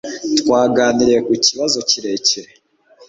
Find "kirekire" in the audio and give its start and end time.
1.89-2.49